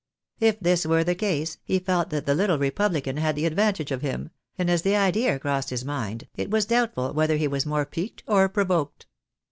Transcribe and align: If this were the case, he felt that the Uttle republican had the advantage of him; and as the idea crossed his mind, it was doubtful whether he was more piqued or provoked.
If 0.39 0.59
this 0.59 0.83
were 0.87 1.03
the 1.03 1.13
case, 1.13 1.59
he 1.63 1.77
felt 1.77 2.09
that 2.09 2.25
the 2.25 2.33
Uttle 2.33 2.59
republican 2.59 3.17
had 3.17 3.35
the 3.35 3.45
advantage 3.45 3.91
of 3.91 4.01
him; 4.01 4.31
and 4.57 4.67
as 4.67 4.81
the 4.81 4.95
idea 4.95 5.37
crossed 5.37 5.69
his 5.69 5.85
mind, 5.85 6.27
it 6.33 6.49
was 6.49 6.65
doubtful 6.65 7.13
whether 7.13 7.37
he 7.37 7.47
was 7.47 7.67
more 7.67 7.85
piqued 7.85 8.23
or 8.25 8.49
provoked. 8.49 9.05